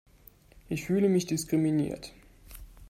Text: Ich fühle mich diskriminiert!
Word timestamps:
Ich 0.67 0.85
fühle 0.85 1.09
mich 1.09 1.27
diskriminiert! 1.27 2.11